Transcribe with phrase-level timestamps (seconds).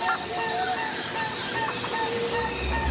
[0.00, 0.30] Thank
[2.84, 2.89] you.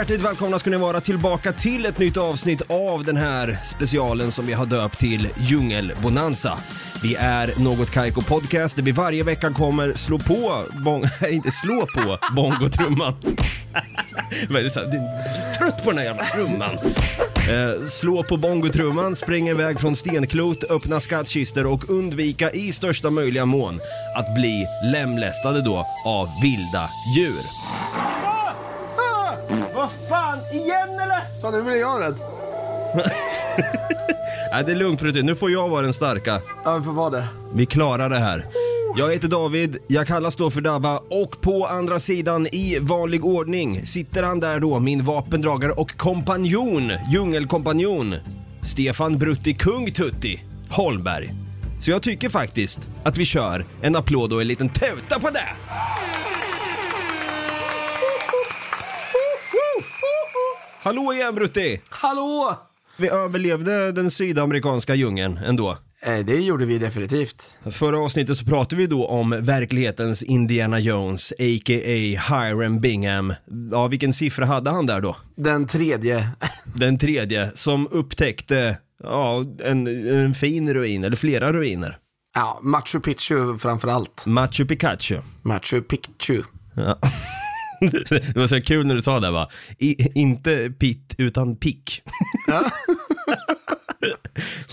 [0.00, 4.46] Hjärtligt välkomna ska ni vara tillbaka till ett nytt avsnitt av den här specialen som
[4.46, 6.58] vi har döpt till Djungelbonanza.
[7.02, 11.04] Vi är Något Kaiko Podcast där vi varje vecka kommer slå på, bong...
[11.30, 13.14] inte slå på bongotrumman.
[14.48, 15.58] Vad är det så här?
[15.58, 16.74] Trött på den här jävla trumman.
[17.48, 23.44] Eh, slå på bongotrumman, springa iväg från stenklot, öppna skattkistor och undvika i största möjliga
[23.44, 23.80] mån
[24.16, 27.59] att bli lemlästade då av vilda djur.
[29.98, 31.40] Vad fan, igen eller?
[31.40, 32.14] Så nu blir jag rädd.
[34.52, 36.40] Nej, det är lugnt Brutti, nu får jag vara den starka.
[36.64, 37.24] Ja, vi får vara det.
[37.54, 38.46] Vi klarar det här.
[38.96, 43.86] Jag heter David, jag kallas då för Dabba och på andra sidan i vanlig ordning
[43.86, 48.14] sitter han där då, min vapendragare och kompanjon, djungelkompanjon,
[48.62, 51.34] Stefan Brutti Kung Tutti Holmberg.
[51.80, 55.48] Så jag tycker faktiskt att vi kör en applåd och en liten tuta på det!
[60.82, 61.80] Hallå igen Brutti!
[61.88, 62.56] Hallå!
[62.96, 65.78] Vi överlevde den sydamerikanska djungeln ändå.
[66.02, 67.58] Eh, det gjorde vi definitivt.
[67.70, 72.20] Förra avsnittet så pratade vi då om verklighetens Indiana Jones, a.k.a.
[72.28, 73.34] Hiram Bingham.
[73.70, 75.16] Ja, vilken siffra hade han där då?
[75.36, 76.28] Den tredje.
[76.74, 81.98] Den tredje, som upptäckte, ja, en, en fin ruin, eller flera ruiner.
[82.34, 84.26] Ja, Machu Picchu framför allt.
[84.26, 85.20] Machu Picchu.
[85.42, 86.42] Machu Picchu.
[86.76, 86.98] Ja.
[87.80, 89.50] Det var så kul när du sa det va?
[89.78, 92.02] I, inte pitt, utan pick.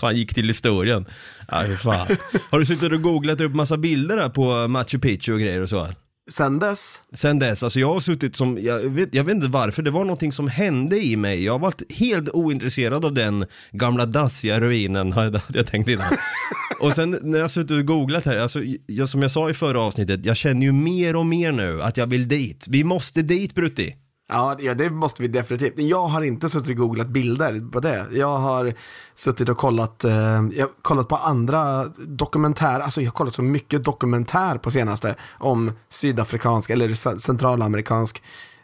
[0.00, 1.06] fan, gick till historien.
[1.48, 2.06] Hur fan.
[2.50, 5.68] Har du suttit och googlat upp massa bilder där på Machu Picchu och grejer och
[5.68, 5.88] så?
[6.28, 9.82] Sen dess, Sen dess, alltså jag har suttit som, jag vet, jag vet inte varför,
[9.82, 11.44] det var någonting som hände i mig.
[11.44, 16.06] Jag har varit helt ointresserad av den gamla dassiga ruinen, hade jag tänkt innan.
[16.80, 19.80] och sen när jag suttit och googlat här, alltså, jag, som jag sa i förra
[19.80, 22.66] avsnittet, jag känner ju mer och mer nu att jag vill dit.
[22.68, 23.94] Vi måste dit Brutti.
[24.28, 25.78] Ja, det måste vi definitivt.
[25.78, 28.06] Jag har inte suttit och googlat bilder på det.
[28.12, 28.74] Jag har
[29.14, 30.12] suttit och kollat, eh,
[30.52, 35.14] jag har kollat på andra dokumentärer, alltså jag har kollat så mycket dokumentär på senaste
[35.38, 38.22] om sydafrikansk eller centralamerikansk,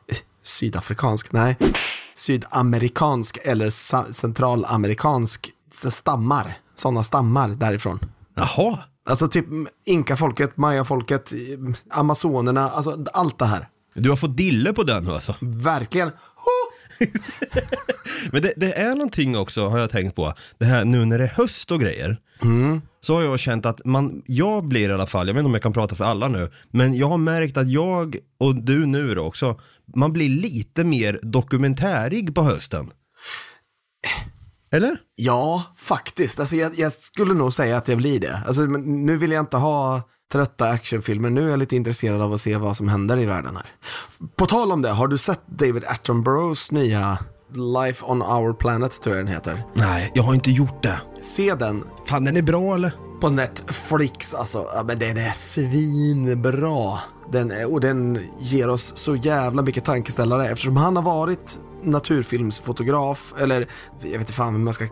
[0.08, 1.56] eh, sydafrikansk, nej,
[2.14, 3.70] sydamerikansk eller
[4.12, 7.98] centralamerikansk stammar, sådana stammar därifrån.
[8.34, 8.78] Jaha.
[9.06, 9.46] Alltså typ
[9.84, 11.32] inkafolket, mayafolket,
[11.91, 13.69] amazonerna, alltså allt det här.
[13.94, 15.34] Du har fått dille på den alltså.
[15.41, 16.10] Verkligen.
[18.32, 20.34] Men det, det är någonting också, har jag tänkt på.
[20.59, 22.19] Det här nu när det är höst och grejer.
[23.00, 25.55] Så har jag känt att man, jag blir i alla fall, jag vet inte om
[25.55, 29.15] jag kan prata för alla nu, men jag har märkt att jag, och du nu
[29.15, 29.60] då också,
[29.97, 32.91] man blir lite mer dokumentärig på hösten.
[34.72, 34.97] Eller?
[35.16, 36.41] Ja, faktiskt.
[36.41, 38.43] Alltså, jag, jag skulle nog säga att jag blir det.
[38.47, 41.30] Alltså, nu vill jag inte ha trötta actionfilmer.
[41.30, 43.66] Nu är jag lite intresserad av att se vad som händer i världen här.
[44.36, 47.18] På tal om det, har du sett David Attenboroughs nya
[47.76, 49.62] Life on our planet, tror jag den heter.
[49.74, 51.00] Nej, jag har inte gjort det.
[51.22, 52.92] Se den Fan, den är bra eller?
[53.20, 54.66] på Netflix, alltså.
[54.74, 56.98] Ja, men den är svinbra.
[57.32, 63.34] Den är, och den ger oss så jävla mycket tankeställare eftersom han har varit naturfilmsfotograf,
[63.38, 63.66] eller
[64.02, 64.84] jag vet inte fan hur man ska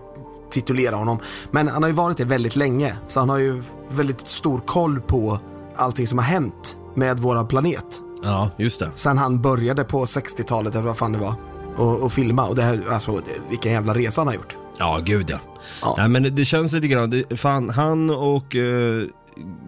[0.53, 1.19] titulera honom.
[1.51, 5.01] Men han har ju varit det väldigt länge, så han har ju väldigt stor koll
[5.01, 5.39] på
[5.77, 8.01] allting som har hänt med våra planet.
[8.23, 8.91] Ja, just det.
[8.95, 11.35] Sen han började på 60-talet, eller vad fan det var,
[11.77, 12.47] och, och filma.
[12.47, 13.21] Och det här, alltså,
[13.51, 14.57] vilken jävla resa han har gjort.
[14.79, 15.39] Ja, gud ja.
[15.83, 15.95] Ja.
[15.99, 19.05] Nej, men det, känns lite grann, det, fan, han och eh,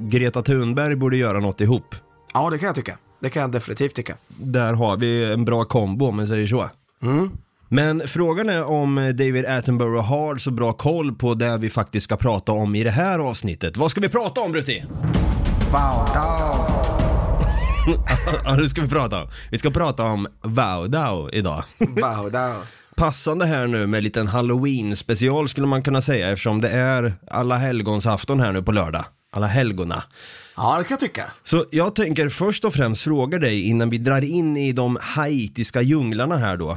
[0.01, 1.95] Greta Thunberg borde göra något ihop.
[2.35, 2.99] Ja, det kan jag tycka.
[3.21, 4.17] Det kan jag definitivt tycka.
[4.29, 6.71] Där har vi en bra kombo om man säger så.
[7.69, 12.17] Men frågan är om David Attenborough har så bra koll på det vi faktiskt ska
[12.17, 13.77] prata om i det här avsnittet.
[13.77, 14.85] Vad ska vi prata om Brutti?
[15.73, 16.09] Wow.
[18.45, 19.29] Ja, det ska vi prata om.
[19.51, 21.65] Vi ska prata om Vaudau idag.
[21.79, 22.31] Wow.
[22.97, 27.15] Passande här nu med en liten halloween special skulle man kunna säga eftersom det är
[27.31, 29.05] alla helgonsafton här nu på lördag.
[29.33, 30.03] Alla helgona.
[30.57, 31.25] Ja, det kan jag tycka.
[31.45, 35.83] Så jag tänker först och främst fråga dig innan vi drar in i de haitiska
[35.83, 36.71] djunglarna här då.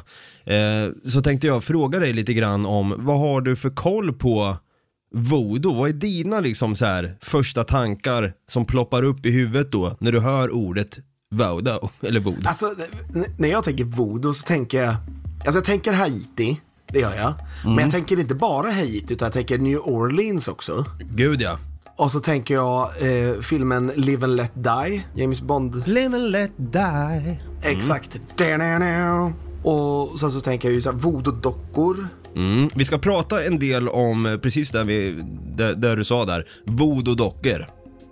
[0.53, 4.57] Eh, så tänkte jag fråga dig lite grann om vad har du för koll på
[5.13, 9.95] voodoo, vad är dina liksom så här första tankar som ploppar upp i huvudet då
[9.99, 10.99] när du hör ordet
[11.31, 12.47] voodoo, eller voodoo?
[12.47, 12.73] Alltså,
[13.37, 14.95] när jag tänker voodoo så tänker jag,
[15.39, 17.33] alltså jag tänker Haiti, det gör jag.
[17.65, 20.85] Men jag tänker inte bara Haiti, utan jag tänker New Orleans också.
[20.99, 21.59] Gud ja.
[21.97, 25.87] Och så tänker jag eh, filmen Live and Let Die, James Bond.
[25.87, 27.39] Live and let die.
[27.63, 28.19] Exakt.
[28.37, 29.33] Da-da-da.
[29.63, 32.07] Och sen så tänker jag ju så här, voodoo-dockor.
[32.35, 32.69] Mm.
[32.75, 35.23] Vi ska prata en del om eh, precis där, vi,
[35.55, 37.65] där, där du sa där, voodoo-dockor.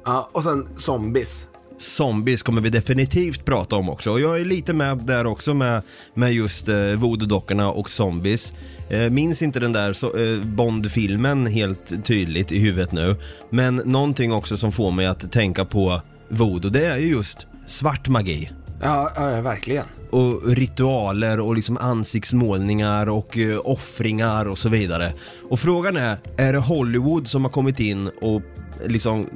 [0.05, 1.47] Ja, och sen zombies.
[1.77, 5.81] Zombies kommer vi definitivt prata om också och jag är lite med där också med,
[6.13, 8.53] med just eh, voodoo-dockorna och zombies.
[8.89, 13.15] Eh, minns inte den där så, eh, Bond-filmen helt tydligt i huvudet nu.
[13.49, 18.07] Men någonting också som får mig att tänka på voodoo, det är ju just svart
[18.07, 18.51] magi.
[18.81, 19.85] Ja, ja, verkligen.
[20.09, 25.13] och ritualer och liksom ansiktsmålningar och uh, offringar och så vidare.
[25.49, 28.41] Och frågan är, är det Hollywood som har kommit in och
[28.85, 29.29] liksom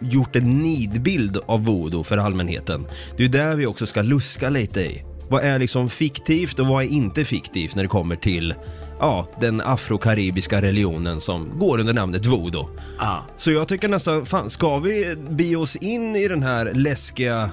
[0.00, 2.86] gjort en nidbild av voodoo för allmänheten?
[3.16, 5.02] Det är ju där vi också ska luska lite i.
[5.28, 8.54] Vad är liksom fiktivt och vad är inte fiktivt när det kommer till
[9.00, 12.68] ja, den afrokaribiska religionen som går under namnet voodoo.
[12.98, 13.26] Ja.
[13.36, 17.50] Så jag tycker nästan, fan ska vi be oss in i den här läskiga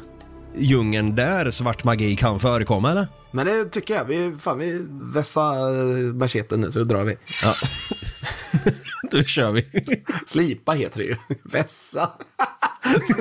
[0.58, 3.08] djungeln där svart magi kan förekomma eller?
[3.32, 4.06] Men det tycker jag.
[4.06, 5.52] Vi, fan, vi vässar
[6.08, 7.18] eh, macheten nu så drar vi.
[7.44, 7.56] Ja.
[9.12, 9.66] Då kör vi.
[10.26, 11.16] Slipa heter det ju.
[11.44, 12.12] Vässa.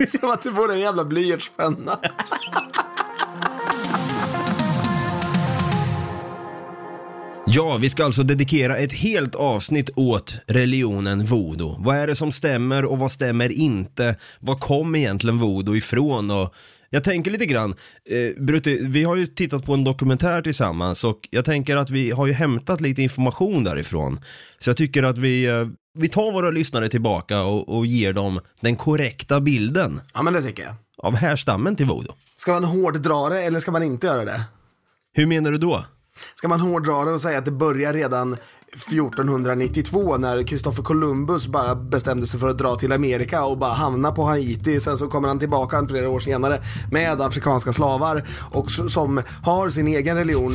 [0.20, 1.98] Som att det vore en jävla blyertspenna.
[7.54, 11.76] Ja, vi ska alltså dedikera ett helt avsnitt åt religionen voodoo.
[11.78, 14.16] Vad är det som stämmer och vad stämmer inte?
[14.40, 16.30] Vad kom egentligen voodoo ifrån?
[16.30, 16.54] Och
[16.90, 17.74] jag tänker lite grann,
[18.10, 22.10] eh, Brutti, vi har ju tittat på en dokumentär tillsammans och jag tänker att vi
[22.10, 24.20] har ju hämtat lite information därifrån.
[24.58, 25.66] Så jag tycker att vi, eh,
[25.98, 30.42] vi tar våra lyssnare tillbaka och, och ger dem den korrekta bilden Ja, men det
[30.42, 30.74] tycker jag.
[30.98, 32.14] av härstammen till voodoo.
[32.36, 34.42] Ska man hårddra det eller ska man inte göra det?
[35.14, 35.84] Hur menar du då?
[36.34, 38.36] Ska man hårdra det och säga att det börjar redan
[38.72, 44.12] 1492 när Kristoffer Columbus bara bestämde sig för att dra till Amerika och bara hamna
[44.12, 44.80] på Haiti.
[44.80, 46.58] Sen så kommer han tillbaka flera år senare
[46.90, 50.52] med afrikanska slavar och som har sin egen religion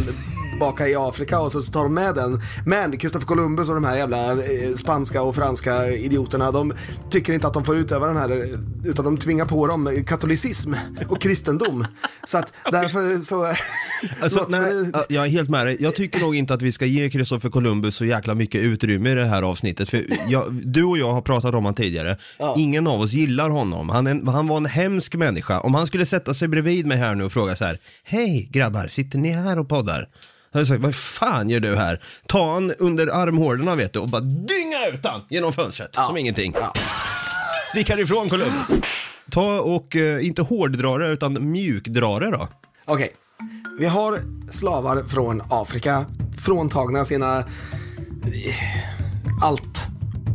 [0.60, 2.42] baka i Afrika och så tar de med den.
[2.66, 4.38] Men Kristoffer Columbus och de här jävla eh,
[4.78, 6.74] spanska och franska idioterna de
[7.10, 10.74] tycker inte att de får utöva den här eh, utan de tvingar på dem katolicism
[11.10, 11.86] och kristendom.
[12.24, 13.54] Så att därför så...
[14.22, 15.78] Alltså, nej, ja, jag är helt med dig.
[15.80, 19.16] Jag tycker nog inte att vi ska ge Kristoffer Columbus så jäkla mycket utrymme i
[19.16, 19.90] det här avsnittet.
[19.90, 22.18] För jag, du och jag har pratat om honom tidigare.
[22.58, 23.90] Ingen av oss gillar honom.
[23.90, 25.60] Han, en, han var en hemsk människa.
[25.60, 27.80] Om han skulle sätta sig bredvid mig här nu och fråga så här.
[28.04, 30.08] Hej grabbar, sitter ni här och poddar?
[30.52, 32.02] Jag hade sagt, vad fan gör du här?
[32.26, 36.54] Ta han under armhålorna vet du och bara dynga ut han genom fönstret som ingenting.
[36.60, 36.74] Ja.
[37.70, 38.68] Stick härifrån Columbus.
[39.32, 42.48] Ta och, eh, inte hårddra det utan mjukdra det då.
[42.86, 43.14] Okej,
[43.80, 44.20] vi har
[44.52, 46.06] slavar från Afrika
[46.40, 47.44] fråntagna sina
[49.42, 49.88] allt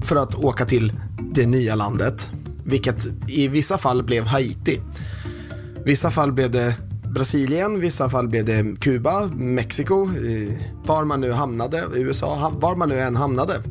[0.03, 2.31] för att åka till det nya landet.
[2.65, 2.97] Vilket
[3.29, 4.81] i vissa fall blev Haiti.
[5.85, 6.75] Vissa fall blev det
[7.15, 10.09] Brasilien, vissa fall blev det Kuba, Mexiko,
[10.85, 13.63] var man nu hamnade, USA, var man nu än hamnade.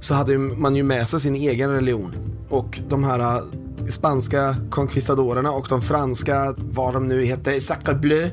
[0.00, 2.14] Så hade man ju med sig sin egen religion.
[2.48, 3.42] Och de här äh,
[3.88, 8.30] spanska conquistadorerna och de franska, vad de nu hette, Sacre Bleu,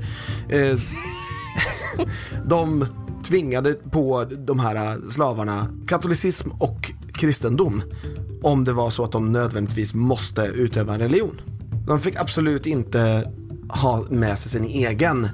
[0.49, 0.79] eh,
[2.45, 2.85] de
[3.23, 7.81] tvingade på de här äh, slavarna katolicism och kristendom.
[8.41, 11.41] Om det var så att de nödvändigtvis måste utöva en religion.
[11.87, 13.31] De fick absolut inte
[13.69, 15.29] ha med sig sin egen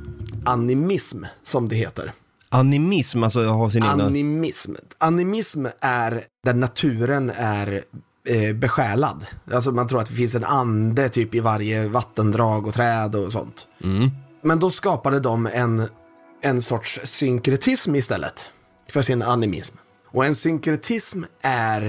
[0.46, 2.14] animism, som det heter.
[2.50, 4.04] Animism, alltså ha sin egna...
[4.06, 4.76] Animism.
[4.98, 7.84] Animism är där naturen är
[8.28, 9.26] eh, besjälad.
[9.54, 13.32] Alltså man tror att det finns en ande typ i varje vattendrag och träd och
[13.32, 13.68] sånt.
[14.44, 15.88] Men då skapade de en,
[16.42, 18.52] en sorts synkretism istället
[18.90, 19.78] för sin animism.
[20.08, 21.88] Och en synkretism är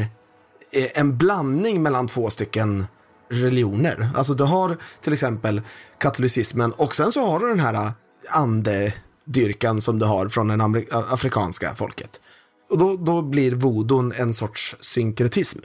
[0.72, 2.86] eh, en blandning mellan två stycken
[3.32, 4.10] religioner.
[4.14, 5.60] Alltså du har till exempel
[5.98, 7.92] katolicismen och sen så har du den här
[8.34, 12.20] andedyrkan som du har från den amer- afrikanska folket.
[12.70, 15.58] Och då, då blir vodun en sorts synkretism.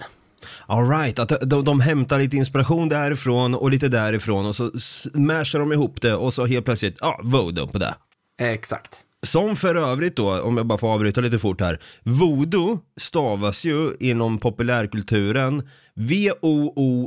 [0.66, 5.60] All right, att de, de hämtar lite inspiration därifrån och lite därifrån och så smashar
[5.60, 7.96] de ihop det och så helt plötsligt, ja, voodoo på det.
[8.42, 9.04] Exakt.
[9.26, 11.82] Som för övrigt då, om jag bara får avbryta lite fort här.
[12.04, 17.04] Voodoo stavas ju inom populärkulturen V-O-O-D-O-O.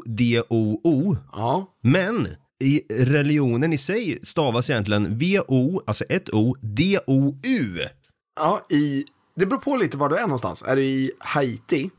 [1.33, 2.29] Ja, Men
[2.61, 7.87] i religionen i sig stavas egentligen V-O, alltså ett O, D-O-U.
[8.41, 9.05] ja i,
[9.37, 10.63] det beror på lite var du är någonstans.
[10.67, 11.91] Är du i Haiti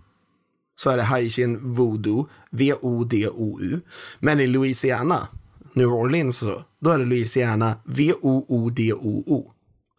[0.75, 3.79] så är det haitian voodoo, V-O-D-O-U.
[4.19, 5.27] Men i Louisiana,
[5.73, 9.50] New Orleans och så, då är det Louisiana, V-O-O-D-O-O.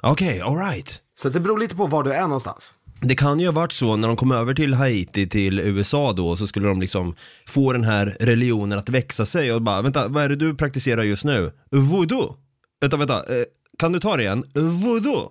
[0.05, 1.01] Okej, alright.
[1.15, 2.75] Så det beror lite på var du är någonstans.
[3.01, 6.37] Det kan ju ha varit så när de kom över till Haiti, till USA då,
[6.37, 7.17] så skulle de liksom
[7.47, 11.03] få den här religionen att växa sig och bara, vänta, vad är det du praktiserar
[11.03, 11.53] just nu?
[11.71, 12.37] Voodoo?
[12.81, 13.45] Vänta, vänta, eh,
[13.79, 14.45] kan du ta det igen?
[14.55, 15.31] Voodoo?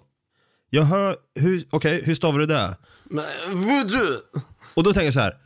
[0.69, 2.77] Jag hör, hur, okej, hur stavar du det?
[3.53, 4.17] Voodoo!
[4.73, 5.37] Och då tänker jag så här,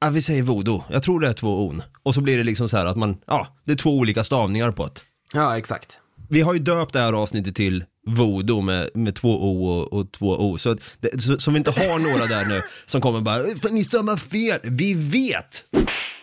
[0.00, 1.82] ah, vi säger voodoo, jag tror det är två on.
[2.02, 4.70] Och så blir det liksom så här att man, ja, det är två olika stavningar
[4.70, 5.00] på det.
[5.34, 6.00] Ja, exakt.
[6.28, 10.12] Vi har ju döpt det här avsnittet till voodoo med, med två o och, och
[10.12, 10.58] två o.
[10.58, 13.84] Så, det, så, så vi inte har några där nu som kommer bara, "Fan, ni
[13.84, 14.58] stammar fel.
[14.62, 15.64] Vi vet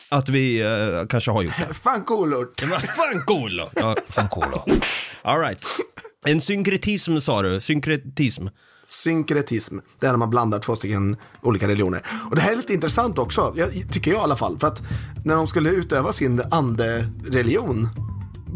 [0.10, 1.74] att vi eh, kanske har gjort det.
[1.82, 2.04] Fan
[2.70, 3.24] Vad fan
[3.58, 3.70] då?
[3.76, 4.66] Ja, fan då.
[5.22, 5.66] All right.
[6.26, 8.48] En synkretism sa du, synkretism.
[8.86, 12.06] Synkretism, det är när man blandar två stycken olika religioner.
[12.30, 14.60] Och det här är lite intressant också, jag, tycker jag i alla fall.
[14.60, 14.84] För att
[15.26, 17.90] när de skulle utöva sin ande-religion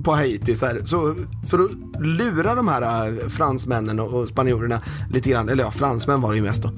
[0.03, 1.15] på Haiti, så, här, så
[1.49, 4.81] för att lura de här äh, fransmännen och, spanjorerna
[5.13, 6.71] lite grann, eller ja, fransmän var det ju mest då.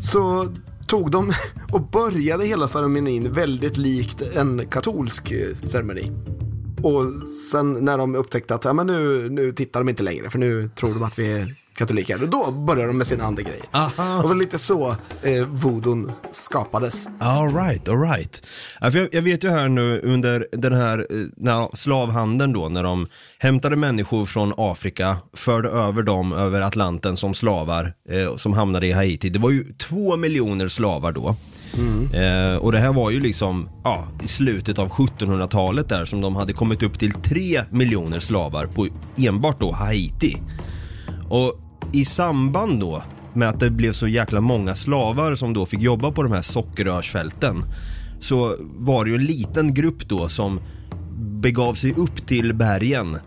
[0.00, 0.48] Så
[0.86, 1.32] tog de
[1.72, 6.12] och började hela ceremonin väldigt likt en katolsk äh, ceremoni.
[6.82, 7.04] Och
[7.52, 10.68] sen när de upptäckte att ja, men nu, nu tittar de inte längre för nu
[10.68, 12.22] tror de att vi är katoliker.
[12.22, 13.60] Och då började de med sin andegrej.
[13.72, 14.16] Aha.
[14.16, 17.08] Och det var lite så eh, voodoo skapades.
[17.18, 18.46] All right, all right.
[18.80, 22.68] Ja, för jag, jag vet ju här nu under den här eh, när slavhandeln då,
[22.68, 23.06] när de
[23.38, 28.92] hämtade människor från Afrika, förde över dem över Atlanten som slavar, eh, som hamnade i
[28.92, 29.30] Haiti.
[29.30, 31.36] Det var ju två miljoner slavar då.
[32.14, 36.36] Eh, och det här var ju liksom, ja, i slutet av 1700-talet där som de
[36.36, 40.36] hade kommit upp till tre miljoner slavar på enbart då Haiti.
[41.28, 41.60] Och
[41.94, 43.02] i samband då
[43.34, 46.42] med att det blev så jäkla många slavar som då fick jobba på de här
[46.42, 47.64] sockerrörsfälten
[48.20, 50.60] så var det ju en liten grupp då som
[51.18, 53.18] begav sig upp till bergen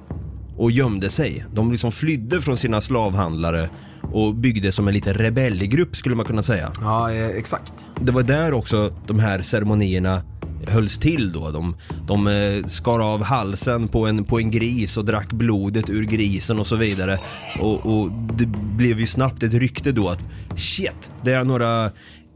[0.57, 1.45] och gömde sig.
[1.53, 3.69] De liksom flydde från sina slavhandlare
[4.01, 6.71] och byggde som en liten rebellgrupp skulle man kunna säga.
[6.81, 7.73] Ja, eh, exakt.
[8.01, 10.21] Det var där också de här ceremonierna
[10.67, 11.51] hölls till då.
[11.51, 11.75] De,
[12.07, 16.59] de eh, skar av halsen på en, på en gris och drack blodet ur grisen
[16.59, 17.17] och så vidare.
[17.59, 18.45] Och, och det
[18.77, 20.19] blev ju snabbt ett rykte då att
[20.57, 21.85] shit, det är några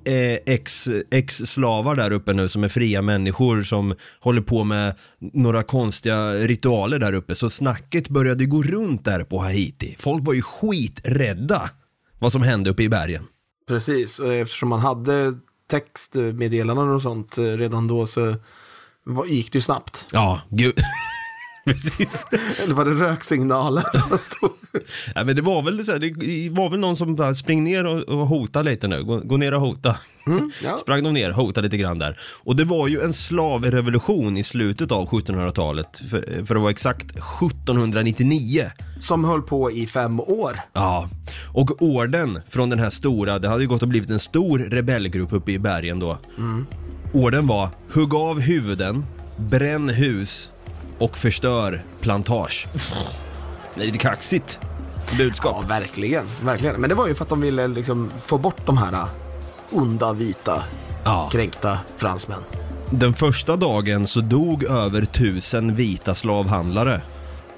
[0.03, 5.63] eh, ex, ex-slavar där uppe nu som är fria människor som håller på med några
[5.63, 7.35] konstiga ritualer där uppe.
[7.35, 9.95] Så snacket började gå runt där på Haiti.
[9.99, 11.69] Folk var ju skiträdda
[12.19, 13.23] vad som hände uppe i bergen.
[13.67, 15.33] Precis, och eftersom man hade
[15.71, 18.35] textmeddelanden och sånt eh, redan då så
[19.27, 20.05] gick det ju snabbt.
[20.11, 20.75] Ja, gud.
[21.65, 22.25] Precis.
[22.63, 23.83] Eller var det röksignaler?
[25.15, 27.85] Ja, men det var väl så här, det var väl någon som bara spring ner
[27.85, 29.95] och, och hota lite nu, gå, gå ner och hota.
[30.63, 30.77] ja.
[30.81, 32.17] Sprang de ner, hotade lite grann där.
[32.43, 37.05] Och det var ju en slavrevolution i slutet av 1700-talet, för, för att vara exakt
[37.11, 38.71] 1799.
[38.99, 40.59] Som höll på i fem år.
[40.73, 41.09] Ja,
[41.53, 45.33] och orden från den här stora, det hade ju gått och blivit en stor rebellgrupp
[45.33, 46.17] uppe i bergen då.
[47.13, 49.05] Orden var hugg av huvuden,
[49.37, 50.51] bränn hus
[51.01, 52.67] och förstör plantage.
[53.75, 54.59] Det är lite kaxigt
[55.17, 55.57] budskap.
[55.61, 56.25] Ja, verkligen.
[56.43, 56.75] verkligen.
[56.81, 59.05] Men det var ju för att de ville liksom få bort de här uh,
[59.71, 60.63] onda, vita,
[61.03, 61.29] Ja.
[61.31, 62.41] kränkta fransmän.
[62.89, 67.01] Den första dagen så dog över tusen vita slavhandlare.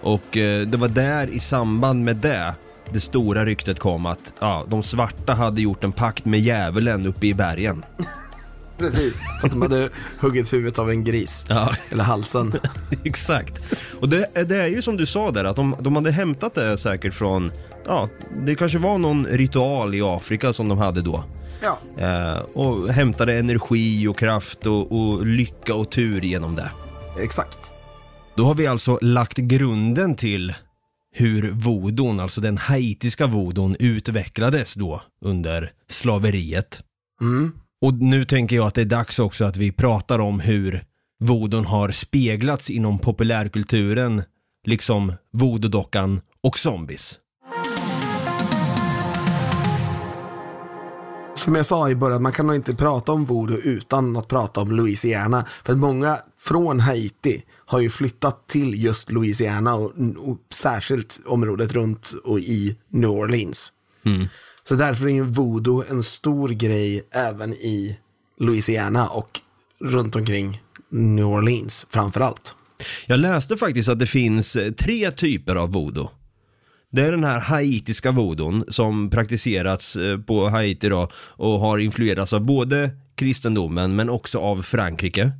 [0.01, 2.53] Och eh, det var där i samband med det
[2.91, 7.27] det stora ryktet kom att ja, de svarta hade gjort en pakt med djävulen uppe
[7.27, 7.85] i bergen.
[8.91, 11.45] Precis, för att de hade huggit huvudet av en gris.
[11.49, 11.73] Ja.
[11.91, 12.53] Eller halsen.
[13.03, 13.75] Exakt.
[13.99, 16.77] Och det, det är ju som du sa där att de, de hade hämtat det
[16.77, 17.51] säkert från,
[17.85, 18.09] ja,
[18.45, 21.23] det kanske var någon ritual i Afrika som de hade då.
[21.61, 26.71] Ja, Eh, och hämtade energi och kraft och, och lycka och tur genom det.
[27.19, 27.71] exakt.
[28.37, 30.53] Då har vi alltså lagt grunden till
[31.15, 36.81] hur vodon, alltså den haitiska vodon, utvecklades då under slaveriet.
[37.21, 37.51] Mm.
[37.83, 40.85] Och nu tänker jag att det är dags också att vi pratar om hur
[41.19, 44.23] vodon har speglats inom populärkulturen,
[44.65, 47.19] liksom voodoo-dockan och zombies.
[51.35, 54.61] Som jag sa i början, man kan nog inte prata om voodoo utan att prata
[54.61, 55.45] om Louisiana.
[55.65, 61.73] För att många från Haiti har ju flyttat till just Louisiana och, och särskilt området
[61.73, 63.71] runt och i New Orleans.
[64.63, 67.99] Så därför är ju voodoo en stor grej även i
[68.39, 69.39] Louisiana och
[69.79, 72.55] runt omkring New Orleans framför allt.
[73.05, 76.09] Jag läste faktiskt att det finns eh, tre typer av voodoo.
[76.91, 82.33] Det är den här haitiska vodon som praktiserats eh, på Haiti då och har influerats
[82.33, 85.31] av både kristendomen men också av Frankrike.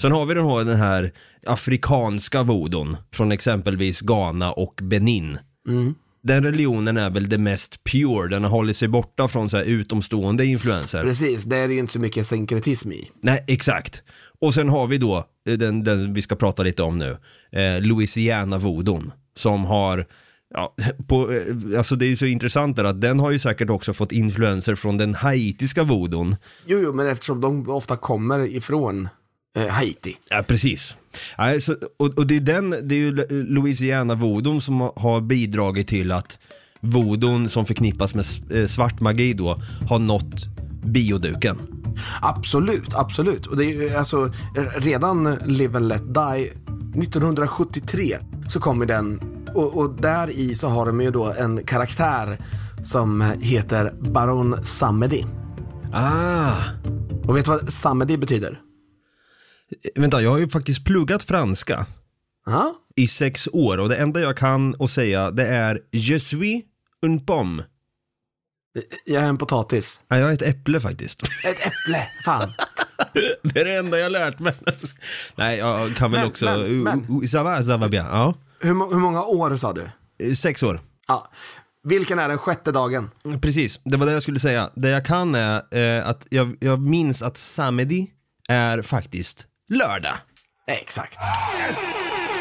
[0.00, 1.12] Sen har vi den här,
[1.46, 5.38] afrikanska vodon från exempelvis Ghana och Benin.
[6.24, 9.64] Den religionen är väl det mest pure, den har hållit sig borta från så här
[9.64, 11.02] utomstående influenser.
[11.02, 13.10] Precis, det är ju inte så mycket synkretism i.
[13.22, 14.02] Nej, exakt.
[14.40, 17.16] Och sen har vi då eh, den, den vi ska prata lite om nu,
[17.52, 20.06] eh, Louisiana vodon som har
[20.54, 20.74] Ja,
[21.08, 24.12] på, eh, alltså det är så intressant där att den har ju säkert också fått
[24.12, 26.36] influenser från den haitiska vodon.
[26.66, 29.08] Jo, jo, men eftersom de ofta kommer ifrån
[29.56, 30.16] eh, Haiti.
[30.30, 30.94] Ja, precis.
[31.38, 35.88] Ja, så, och, och det är den, det är ju Louisiana vodon som har- bidragit
[35.88, 36.38] till att
[36.80, 40.44] vodon som förknippas med eh, svart magi då har nått
[40.84, 41.58] bioduken.
[42.22, 43.46] Absolut, absolut.
[43.46, 44.30] Och det är ju alltså
[44.76, 46.50] redan Live and Let Die
[47.02, 48.16] 1973
[48.48, 49.20] så kommer den
[49.54, 52.38] och, och där i så har de ju då en karaktär
[52.82, 55.26] som heter Baron Samedi.
[55.92, 56.52] Ah!
[57.24, 58.60] Och vet du vad Samedi betyder?
[59.94, 61.86] Vänta, jag har ju faktiskt pluggat franska
[62.46, 66.62] Ja, i sex år och det enda jag kan att säga det är Je suis
[67.02, 67.64] un pomme.
[69.04, 70.00] jag är en potatis.
[70.08, 71.22] Ja, jag är ett äpple faktiskt.
[71.22, 72.52] Ett äpple, fan.
[73.42, 74.54] det är det enda jag lärt mig.
[75.36, 76.44] Nej, jag kan väl Men, också...
[76.44, 77.06] men, men.
[77.28, 78.06] Ça va, ça va bien.
[78.06, 79.88] Ja, Hur, hur många år sa du?
[80.18, 80.80] Eh, sex år.
[81.08, 81.30] Ja.
[81.82, 83.10] Vilken är den sjätte dagen?
[83.42, 84.70] Precis, det var det jag skulle säga.
[84.74, 88.10] Det jag kan är eh, att jag, jag minns att samedi
[88.48, 90.14] är faktiskt lördag.
[90.66, 91.18] Exakt.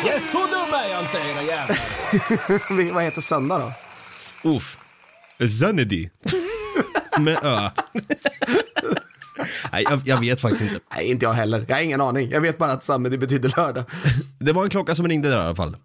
[0.05, 2.93] Yes, så dum är jag inte era jävlar.
[2.93, 3.73] vad heter söndag då?
[4.49, 4.77] Uff.
[5.59, 6.09] Sunny
[7.19, 7.69] Med ö.
[9.71, 10.79] Nej, jag, jag vet faktiskt inte.
[10.95, 11.65] Nej, inte jag heller.
[11.67, 12.29] Jag har ingen aning.
[12.31, 13.83] Jag vet bara att Samedi betyder lördag.
[14.39, 15.77] Det var en klocka som ringde där i alla fall.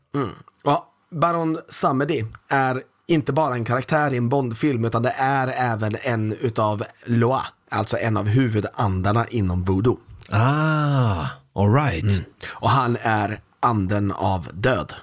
[0.64, 5.96] Ja, Baron Samedi är inte bara en karaktär i en Bondfilm utan det är även
[6.02, 9.98] en utav Loa, alltså en av huvudandarna inom voodoo.
[10.30, 12.22] Ah, alright.
[12.48, 14.94] Och han är anden av död.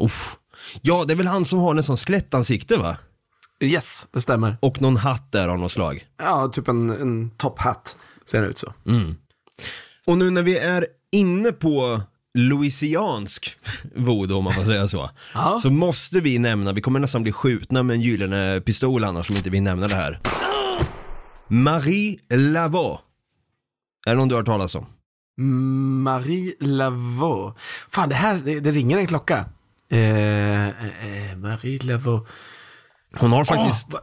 [0.00, 0.36] Uff.
[0.82, 2.96] Ja, det är väl han som har sån skelettansikte va?
[3.60, 4.56] Yes, det stämmer.
[4.60, 6.06] Och någon hatt där av något slag.
[6.18, 8.72] Ja, typ en, en top hat ser den ut så.
[10.06, 12.00] Och nu när vi är inne på
[12.34, 13.56] louisiansk
[13.96, 15.10] voodoo om man får säga så.
[15.34, 15.58] Ja.
[15.62, 19.36] Så måste vi nämna, vi kommer nästan bli skjutna med en gyllene pistol annars om
[19.36, 20.20] inte vi nämner det här.
[21.48, 22.98] Marie Laveau.
[24.06, 24.86] Är det någon du har hört talas om?
[26.02, 27.52] Marie Laveau.
[27.90, 29.44] Fan, det här, det, det ringer en klocka.
[29.90, 30.72] Eh, eh,
[31.36, 32.26] Marie Laveau.
[33.18, 33.98] Hon har faktiskt va-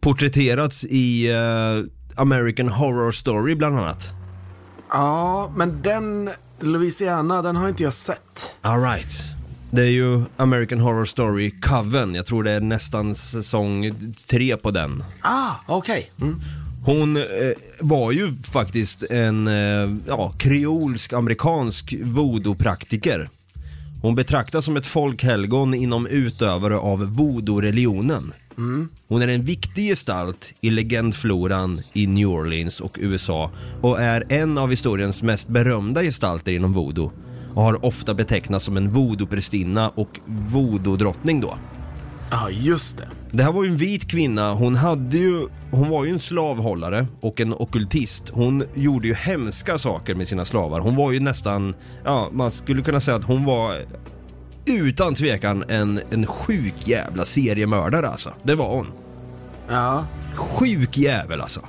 [0.00, 4.12] porträtterats i eh, American Horror Story bland annat.
[4.90, 8.50] Ja, men den Louisiana, den har inte jag sett.
[8.60, 9.22] Alright.
[9.70, 13.92] Det är ju American Horror Story Coven, jag tror det är nästan säsong
[14.30, 15.04] tre på den.
[15.20, 16.10] Ah, okej.
[16.20, 16.40] Mm.
[16.84, 17.22] Hon eh,
[17.80, 23.28] var ju faktiskt en eh, ja, kreolsk amerikansk voodoo-praktiker.
[24.02, 28.32] Hon betraktas som ett folkhelgon inom utövare av voodoo-religionen.
[29.08, 34.58] Hon är en viktig gestalt i legendfloran i New Orleans och USA och är en
[34.58, 37.12] av historiens mest berömda gestalter inom voodoo
[37.54, 41.58] och har ofta betecknats som en voodoo-prästinna och voodoo-drottning då.
[42.30, 43.08] Ja, just det.
[43.30, 47.06] Det här var ju en vit kvinna, hon hade ju, hon var ju en slavhållare
[47.20, 48.28] och en ockultist.
[48.28, 50.80] Hon gjorde ju hemska saker med sina slavar.
[50.80, 53.76] Hon var ju nästan, ja man skulle kunna säga att hon var
[54.66, 58.32] utan tvekan en, en sjuk jävla seriemördare alltså.
[58.42, 58.86] Det var hon.
[59.68, 60.06] Ja.
[60.34, 61.60] Sjuk jävel alltså.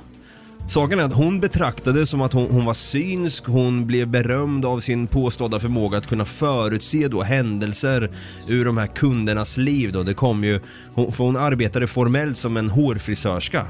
[0.68, 4.80] Saken är att hon betraktades som att hon, hon var synsk, hon blev berömd av
[4.80, 8.10] sin påstådda förmåga att kunna förutse då händelser
[8.48, 10.02] ur de här kundernas liv då.
[10.02, 10.60] Det kom ju,
[10.94, 13.66] hon, för hon arbetade formellt som en hårfrisörska.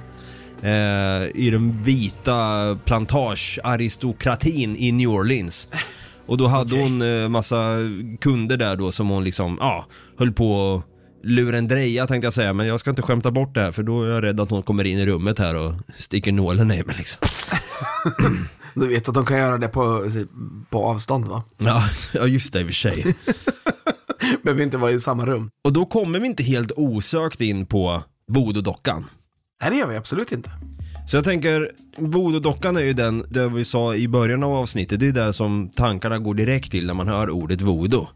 [0.62, 5.68] Eh, I den vita plantagearistokratin i New Orleans.
[6.26, 6.82] Och då hade Okej.
[6.82, 7.76] hon eh, massa
[8.20, 9.86] kunder där då som hon liksom, ja,
[10.18, 10.84] höll på att
[11.28, 14.10] lurendreja tänkte jag säga, men jag ska inte skämta bort det här för då är
[14.10, 17.28] jag rädd att hon kommer in i rummet här och sticker nålen i mig liksom.
[18.74, 20.10] Du vet att de kan göra det på,
[20.70, 21.42] på avstånd va?
[21.58, 23.14] Ja, ja just det i och för sig.
[24.42, 25.50] Behöver inte vara i samma rum.
[25.64, 29.04] Och då kommer vi inte helt osökt in på voodoo-dockan.
[29.60, 30.50] Nej, det gör vi absolut inte.
[31.06, 35.08] Så jag tänker, voodoo-dockan är ju den, det vi sa i början av avsnittet, det
[35.08, 38.08] är det som tankarna går direkt till när man hör ordet voodoo.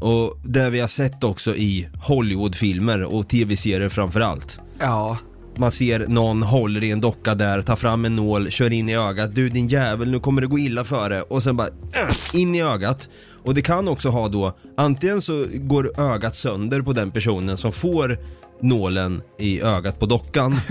[0.00, 4.60] Och det vi har sett också i Hollywoodfilmer och tv-serier framförallt.
[4.78, 5.18] Ja.
[5.56, 8.96] Man ser någon håller i en docka där, tar fram en nål, kör in i
[8.96, 9.34] ögat.
[9.34, 11.22] Du din jävel, nu kommer det gå illa för det.
[11.22, 13.08] Och sen bara äh, in i ögat.
[13.42, 17.72] Och det kan också ha då, antingen så går ögat sönder på den personen som
[17.72, 18.18] får
[18.62, 20.60] nålen i ögat på dockan.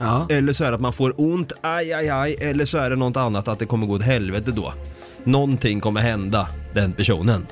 [0.00, 0.26] Ja.
[0.30, 2.96] Eller så är det att man får ont, aj aj aj, eller så är det
[2.96, 4.72] något annat att det kommer gå åt helvete då.
[5.24, 7.46] Någonting kommer hända den personen.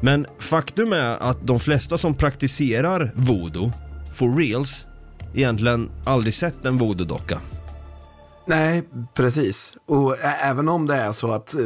[0.00, 3.72] Men faktum är att de flesta som praktiserar voodoo,
[4.12, 4.86] for reals,
[5.34, 7.40] egentligen aldrig sett en voodoo-docka.
[8.46, 8.82] Nej,
[9.14, 9.76] precis.
[9.86, 11.60] Och även om det är så att eh,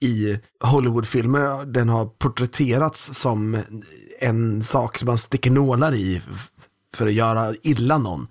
[0.00, 3.62] i Hollywoodfilmer den har porträtterats som
[4.20, 6.22] en sak som man sticker nålar i
[6.94, 8.28] för att göra illa någon.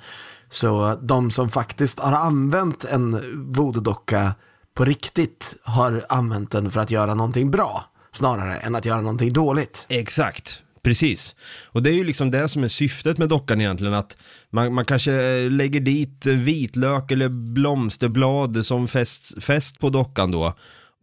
[0.49, 3.15] Så de som faktiskt har använt en
[3.53, 4.31] voodoo-docka
[4.73, 7.85] på riktigt har använt den för att göra någonting bra.
[8.11, 9.85] Snarare än att göra någonting dåligt.
[9.89, 11.35] Exakt, precis.
[11.65, 14.17] Och det är ju liksom det som är syftet med dockan egentligen, att
[14.49, 20.53] man, man kanske eh, lägger dit vitlök eller blomsterblad som fäst, fäst på dockan då.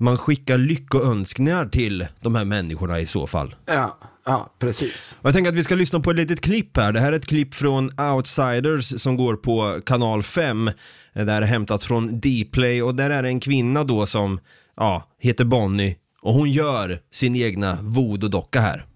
[0.02, 3.54] Man skickar lyckoönskningar till de här människorna i så fall.
[3.66, 5.16] Ja, ja precis.
[5.20, 6.92] Och jag tänker att vi ska lyssna på ett litet klipp här.
[6.92, 10.70] Det här är ett klipp från Outsiders som går på kanal 5.
[11.12, 14.40] Det här är hämtat från Dplay och där är det en kvinna då som,
[14.76, 18.86] ja, heter Bonnie och hon gör sin egna voodoo-docka här.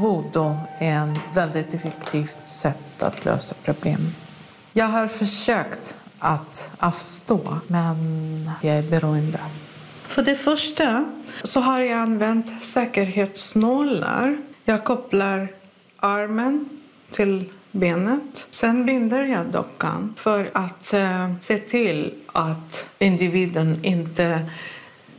[0.00, 4.14] Voodoo är ett väldigt effektivt sätt att lösa problem.
[4.72, 9.40] Jag har försökt att avstå, men jag är beroende.
[10.12, 11.04] För det första
[11.44, 14.36] så har jag använt säkerhetsnålar.
[14.64, 15.48] Jag kopplar
[15.96, 16.68] armen
[17.10, 18.46] till benet.
[18.50, 24.50] Sen binder jag dockan för att eh, se till att individen inte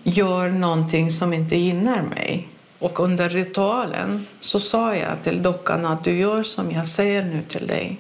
[0.04, 2.48] gör någonting som inte gynnar mig.
[2.80, 7.42] Och under ritualen så sa jag till dockan att du gör som jag säger nu
[7.42, 8.00] till dig.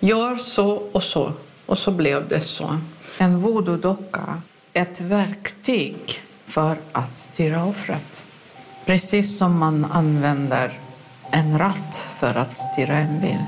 [0.00, 1.32] Gör så och så.
[1.66, 2.78] Och så blev det så.
[3.18, 4.40] En voodoo-docka
[4.72, 8.26] ett verktyg för att styra offret.
[8.86, 10.78] Precis som man använder
[11.30, 13.38] en ratt för att styra en bil.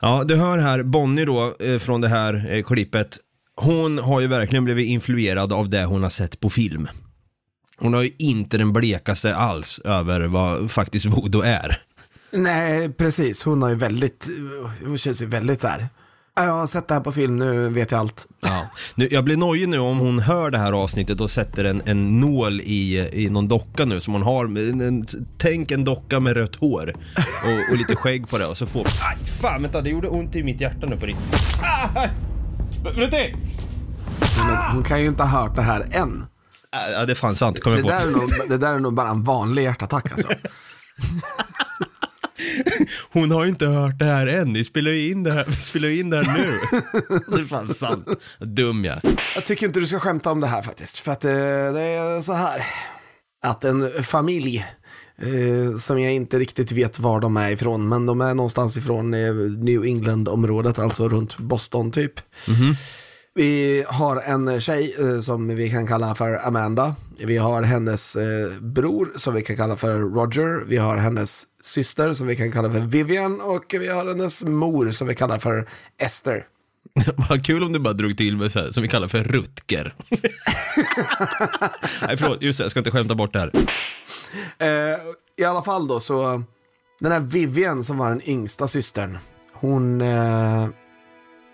[0.00, 3.18] Ja, du hör här Bonnie då eh, från det här eh, klippet.
[3.56, 6.88] Hon har ju verkligen blivit influerad av det hon har sett på film.
[7.78, 11.82] Hon har ju inte den blekaste alls över vad faktiskt voodoo är.
[12.32, 13.42] Nej, precis.
[13.42, 14.28] Hon har ju väldigt,
[14.84, 15.88] hon känns ju väldigt så här.
[16.36, 18.26] "Ja, Jag har sett det här på film, nu vet jag allt.
[18.42, 18.62] Ja.
[18.94, 22.20] Nu, jag blir nojig nu om hon hör det här avsnittet och sätter en, en
[22.20, 24.44] nål i, i någon docka nu som hon har.
[24.44, 25.06] En, en,
[25.38, 26.94] tänk en docka med rött hår
[27.44, 28.80] och, och lite skägg på det och så får...
[28.80, 31.40] Aj, fan vänta, det gjorde ont i mitt hjärta nu på riktigt.
[31.62, 32.06] Ah!
[34.46, 36.26] Men hon kan ju inte ha hört det här än.
[36.92, 37.88] Ja, det är fan sant, kom Det på.
[37.90, 40.28] är nog, det där är nog bara en vanlig hjärtattack alltså.
[43.12, 45.56] Hon har ju inte hört det här än, vi spelar ju in det här, vi
[45.56, 46.58] spelar in det här nu.
[47.36, 48.08] det är fan sant.
[48.40, 49.00] Dum jag.
[49.34, 50.98] Jag tycker inte du ska skämta om det här faktiskt.
[50.98, 52.66] För att eh, det är så här.
[53.42, 54.64] Att en familj,
[55.18, 59.14] eh, som jag inte riktigt vet var de är ifrån, men de är någonstans ifrån
[59.14, 62.20] eh, New England-området, alltså runt Boston typ.
[63.36, 66.94] Vi har en tjej eh, som vi kan kalla för Amanda.
[67.18, 70.64] Vi har hennes eh, bror som vi kan kalla för Roger.
[70.66, 73.40] Vi har hennes syster som vi kan kalla för Vivian.
[73.40, 76.46] Och vi har hennes mor som vi kallar för Esther.
[77.28, 79.94] Vad kul om du bara drog till med så här, som vi kallar för Rutger.
[82.06, 83.52] Nej förlåt, just det, jag ska inte skämta bort det här.
[84.58, 84.98] Eh,
[85.36, 86.42] I alla fall då så,
[87.00, 89.18] den här Vivian som var den yngsta systern,
[89.52, 90.68] hon eh,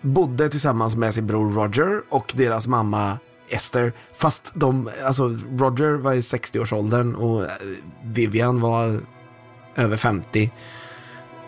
[0.01, 3.93] bodde tillsammans med sin bror Roger och deras mamma Esther.
[4.13, 7.49] Fast de, alltså Roger var i 60-årsåldern och eh,
[8.03, 8.99] Vivian var
[9.75, 10.51] över 50.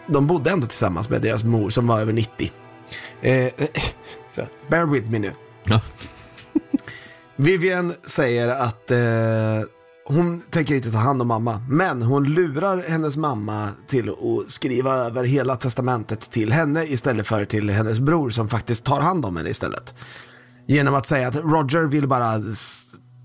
[0.07, 2.51] De bodde ändå tillsammans med deras mor som var över 90.
[3.21, 3.51] Eh, eh,
[4.29, 5.31] så, bear with me nu.
[5.63, 5.81] Ja.
[7.35, 8.97] Vivian säger att eh,
[10.07, 14.93] hon tänker inte ta hand om mamma, men hon lurar hennes mamma till att skriva
[14.93, 19.37] över hela testamentet till henne istället för till hennes bror som faktiskt tar hand om
[19.37, 19.93] henne istället.
[20.67, 22.41] Genom att säga att Roger vill bara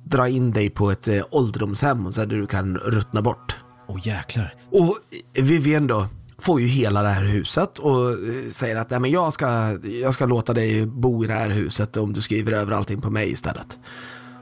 [0.04, 3.56] dra in dig på ett eh, ålderdomshem så att du kan ruttna bort.
[3.90, 4.54] Åh jäklar.
[4.70, 4.96] Och
[5.42, 6.06] Vivian då
[6.38, 8.16] får ju hela det här huset och eh,
[8.50, 11.96] säger att Nej, men jag, ska, jag ska låta dig bo i det här huset
[11.96, 13.78] om du skriver över allting på mig istället.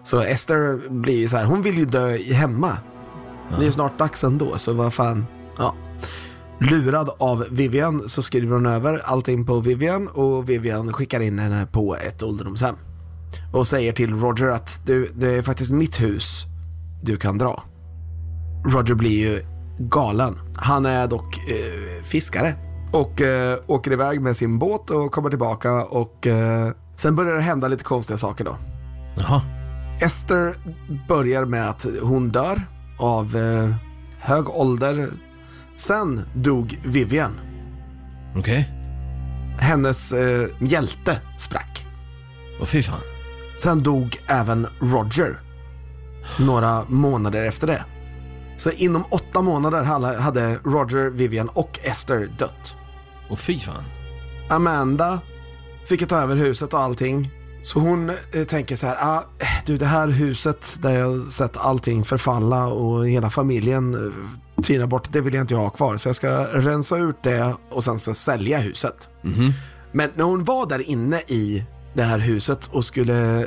[0.02, 2.78] Så Esther blir ju så här, hon vill ju dö hemma.
[3.60, 5.26] Det är snart dags ändå, så vad fan,
[5.58, 5.74] ja.
[6.60, 11.66] Lurad av Vivian så skriver hon över allting på Vivian och Vivian skickar in henne
[11.72, 12.74] på ett ålderdomshem.
[13.52, 16.44] Och säger till Roger att du, det är faktiskt mitt hus
[17.02, 17.62] du kan dra.
[18.68, 19.42] Roger blir ju
[19.78, 20.38] galen.
[20.56, 22.54] Han är dock eh, fiskare.
[22.92, 27.40] Och eh, åker iväg med sin båt och kommer tillbaka och eh, sen börjar det
[27.42, 28.56] hända lite konstiga saker då.
[29.16, 29.42] Jaha.
[30.00, 30.54] Esther
[31.08, 32.62] börjar med att hon dör
[32.98, 33.74] av eh,
[34.20, 35.08] hög ålder.
[35.76, 37.40] Sen dog Vivian.
[38.36, 38.68] Okej.
[39.60, 41.86] hennes eh, hjälte sprack.
[42.60, 43.00] Och fy fan.
[43.56, 45.40] Sen dog även Roger
[46.38, 47.84] några månader efter det.
[48.58, 49.84] Så inom åtta månader
[50.20, 52.74] hade- Roger, Vivian och Esther dött.
[53.30, 53.84] Och fy fan.
[54.50, 55.20] Amanda
[55.88, 57.30] fick ta över huset och allting.
[57.62, 59.22] Så hon eh, tänker så här, ah,
[59.66, 65.12] du det här huset där jag sett allting förfalla och hela familjen eh, tyna bort,
[65.12, 65.96] det vill jag inte ha kvar.
[65.96, 69.08] Så jag ska rensa ut det och sen ska sälja huset.
[69.92, 73.46] Men när hon var där inne i det här huset och skulle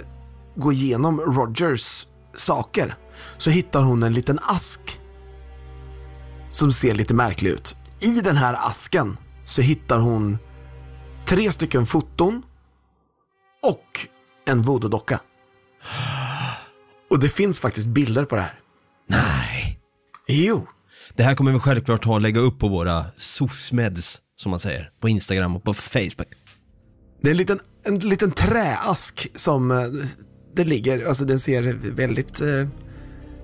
[0.56, 2.96] gå igenom Rogers saker
[3.38, 5.01] så hittar hon en liten ask
[6.52, 7.76] som ser lite märklig ut.
[8.02, 10.38] I den här asken så hittar hon
[11.28, 12.44] tre stycken foton
[13.64, 14.08] och
[14.48, 15.20] en voodoo-docka.
[17.10, 18.60] Och det finns faktiskt bilder på det här.
[19.08, 19.80] Nej.
[20.28, 20.68] Jo.
[21.16, 25.10] Det här kommer vi självklart och lägga upp på våra SOSMEDs, som man säger, på
[25.10, 26.28] Instagram och på Facebook.
[27.22, 29.78] Det är en liten, en liten träask som eh,
[30.56, 31.62] det ligger, alltså den ser
[31.92, 32.68] väldigt eh,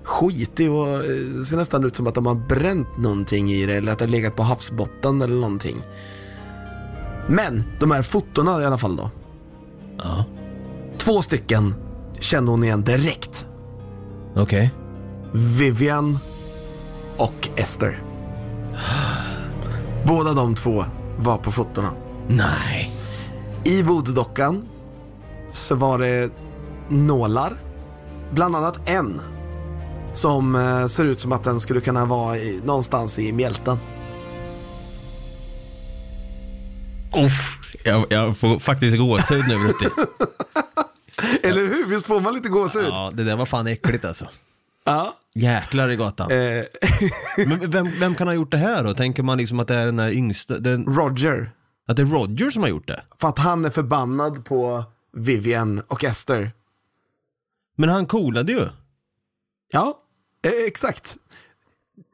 [0.08, 3.92] skitig och eh, ser nästan ut som att de har bränt någonting i det eller
[3.92, 5.76] att det har legat på havsbotten eller någonting.
[7.28, 9.10] Men de här fotona i alla fall då.
[9.98, 10.24] Ja.
[10.98, 11.74] Två stycken
[12.20, 13.46] kände hon igen direkt.
[14.36, 14.74] Okej.
[15.32, 16.18] Vivian
[17.16, 18.02] och Esther.
[20.06, 20.84] Båda de två
[21.18, 21.90] var på fotona.
[22.28, 22.96] Nej.
[23.64, 24.68] I voodoo-dockan
[25.52, 26.30] så var det
[26.88, 27.62] nålar.
[28.32, 29.20] Bland annat en
[30.14, 33.78] som eh, ser ut som att den skulle kunna vara i, någonstans i mjälten.
[37.26, 37.58] Uff.
[37.84, 39.86] Jag, jag får faktiskt gåshud nu Brutti.
[41.42, 41.86] Eller hur?
[41.86, 42.84] Visst får man lite gåshud?
[42.84, 42.88] Ja.
[42.88, 44.28] Ja, det där var fan äckligt alltså.
[45.34, 46.30] Jäklar i gatan.
[46.30, 46.64] Eh,
[47.46, 48.94] Men vem, vem kan ha gjort det här då?
[48.94, 51.50] Tänker man liksom att det är den där yngsta, den, Roger.
[51.88, 53.02] att det är Roger som har gjort det?
[53.20, 56.52] För att han är förbannad på Vivian och Esther.
[57.76, 58.66] Men han coolade ju.
[59.72, 59.94] Ja,
[60.44, 61.16] eh, exakt.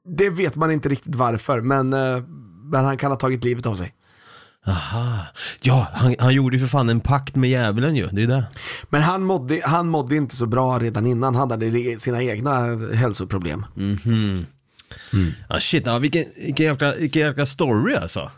[0.04, 2.22] Det vet man inte riktigt varför, men, eh,
[2.64, 3.94] men han kan ha tagit livet av sig.
[4.66, 5.18] Aha.
[5.60, 8.46] Ja, han, han gjorde ju för fan en pakt med djävulen ju, det är det.
[8.90, 11.34] Men han mådde, han mådde inte så bra redan innan.
[11.34, 13.66] Han hade sina egna hälsoproblem.
[15.48, 18.30] Ja shit, ja, vilken, vilken, jäkla, vilken jäkla story alltså.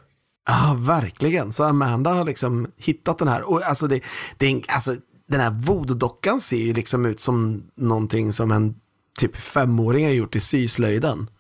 [0.48, 1.52] Ja, verkligen.
[1.52, 3.50] Så Amanda har liksom hittat den här.
[3.50, 4.00] Och alltså, det,
[4.37, 4.96] det är, alltså
[5.29, 8.74] den här voodoo-dockan ser ju liksom ut som någonting som en
[9.18, 11.31] typ femåring har gjort i syslöjden.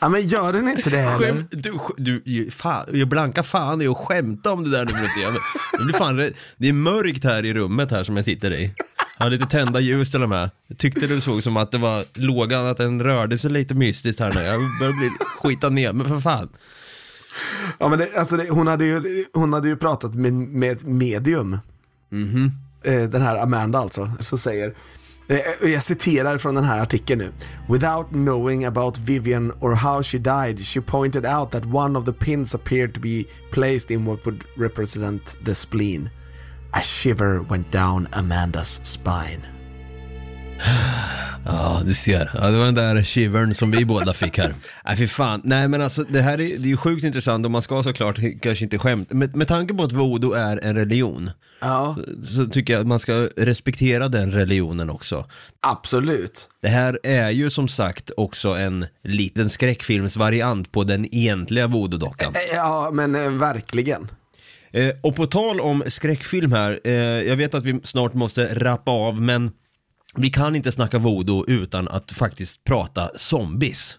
[0.00, 1.18] ja, men gör den inte det eller?
[1.18, 4.92] Skämt, du, du, fan, jag blankar fan i att skämta om det där nu.
[5.22, 5.34] Jag-
[5.72, 6.32] jag blir fan rädd.
[6.56, 8.74] Det är mörkt här i rummet här som jag sitter i.
[9.18, 10.50] Jag har lite tända ljus till och med.
[10.66, 14.20] Jag tyckte det såg som att det var lågan, att den rörde sig lite mystiskt
[14.20, 14.40] här nu.
[14.40, 15.10] Jag börjar bli
[15.42, 16.48] skita ner men för fan.
[17.78, 21.52] Ja, men det, alltså det, hon, hade ju, hon hade ju pratat med, med medium.
[21.52, 21.58] Eh,
[22.84, 24.74] Eh, den här Amanda alltså, som säger,
[25.28, 27.32] eh, jag citerar från den här artikeln nu.
[27.68, 32.12] Without knowing about Vivian or how she died, she pointed out that one of the
[32.12, 36.10] pins appeared to be placed in what would represent the spleen.
[36.72, 39.42] A shiver went down Amandas spine.
[41.44, 42.30] Ja, du ser.
[42.34, 44.54] Ja, det var den där shivern som vi båda fick här.
[44.84, 45.40] Nej, fy fan.
[45.44, 48.18] Nej, men alltså det här är, det är ju sjukt intressant och man ska såklart
[48.42, 49.14] kanske inte skämta.
[49.14, 51.96] Med, med tanke på att voodoo är en religion Ja,
[52.36, 55.26] så tycker jag att man ska respektera den religionen också.
[55.66, 56.48] absolut.
[56.62, 62.32] Det här är ju som sagt också en liten skräckfilmsvariant på den egentliga voodoo-dockan.
[62.34, 64.08] Eh, Ja, men eh, verkligen.
[64.72, 68.90] Eh, och på tal om skräckfilm här, eh, jag vet att vi snart måste rappa
[68.90, 69.50] av, men
[70.16, 73.96] vi kan inte snacka voodoo utan att faktiskt prata zombies.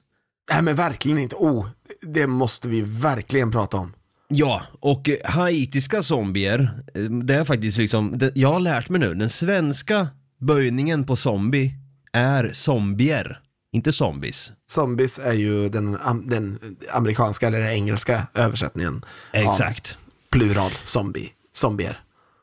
[0.54, 1.36] Nej, men verkligen inte.
[1.36, 1.68] Oh,
[2.02, 3.94] det måste vi verkligen prata om.
[4.28, 9.14] Ja, och haitiska zombier, eh, det är faktiskt liksom, det, jag har lärt mig nu,
[9.14, 10.08] den svenska
[10.40, 11.76] böjningen på zombie
[12.14, 13.40] är zombier,
[13.72, 14.52] inte zombies.
[14.72, 16.60] Zombies är ju den, den
[16.94, 19.06] amerikanska eller den engelska översättningen.
[19.34, 19.98] Exakt.
[20.30, 21.30] Plural zombie.
[21.54, 22.00] Zombier.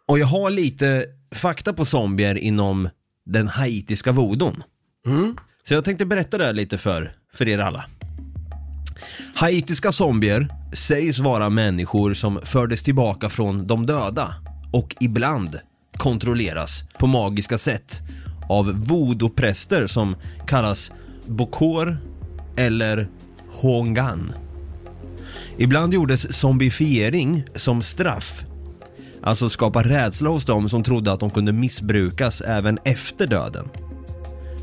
[0.06, 1.04] Och jag har lite
[1.34, 2.88] fakta på zombier inom
[3.28, 4.62] den haitiska vodon.
[5.68, 7.84] Så jag tänkte berätta det här lite för, för er alla.
[9.34, 14.34] Haitiska zombier sägs vara människor som fördes tillbaka från de döda
[14.72, 15.58] och ibland
[15.92, 18.00] kontrolleras på magiska sätt
[18.48, 20.92] av voodoo-präster som kallas
[21.26, 21.98] bokor
[22.56, 23.08] eller
[23.50, 24.32] hongan.
[25.56, 28.44] Ibland gjordes zombifiering som straff
[29.22, 33.68] Alltså skapa rädsla hos dem som trodde att de kunde missbrukas även efter döden.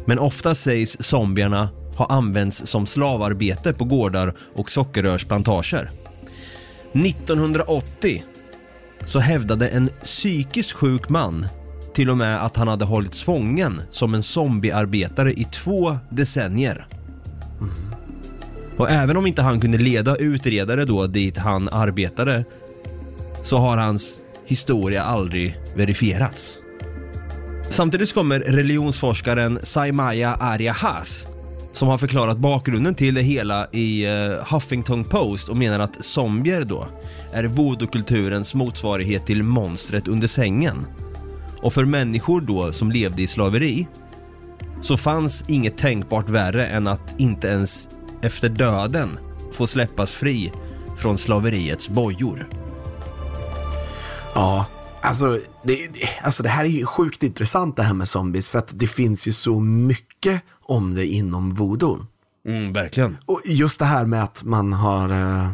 [0.06, 5.92] Men ofta sägs zombierna ha använts som slavarbete på gårdar och sockerrörsplantager.
[6.94, 8.24] 1980
[9.06, 11.48] så hävdade en psykiskt sjuk man
[11.94, 16.88] till och med att han hade hållits fången som en zombiearbetare i två decennier.
[18.78, 22.46] Och även om inte han kunde leda utredare då dit han arbetade
[23.44, 26.58] så har hans historia aldrig verifierats.
[27.70, 31.28] Samtidigt kommer religionsforskaren Saimaya Arya Haas
[31.76, 36.64] som har förklarat bakgrunden till det hela i eh, Huffington Post och menar att zombier
[36.64, 36.88] då
[37.34, 40.88] är voodoo-kulturens motsvarighet till monstret under sängen.
[41.62, 43.88] Och för människor då som levde i slaveri
[44.82, 47.90] så fanns inget tänkbart värre än att inte ens
[48.22, 49.20] efter döden
[49.54, 50.52] få släppas fri
[50.98, 52.50] från slaveriets bojor.
[54.36, 54.66] Ja,
[55.02, 55.78] alltså det,
[56.22, 59.28] alltså det här är ju sjukt intressant det här med zombies för att det finns
[59.28, 62.06] ju så mycket om det inom voodoo.
[62.48, 63.18] Mm, verkligen.
[63.26, 65.50] Och just det här med att man har eh,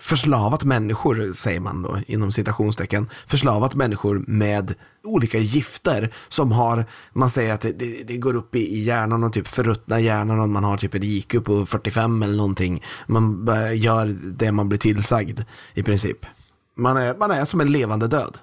[0.00, 7.30] förslavat människor, säger man då inom citationstecken, förslavat människor med olika gifter som har, man
[7.30, 10.64] säger att det, det går upp i, i hjärnan och typ förruttnar hjärnan och man
[10.64, 12.82] har typ ett IQ på 45 eller någonting.
[13.06, 15.40] Man gör det man blir tillsagd
[15.74, 16.26] i princip.
[16.76, 18.38] Man är, man är som en levande död.